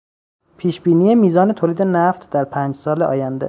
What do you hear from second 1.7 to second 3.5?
نفت در پنج سال آینده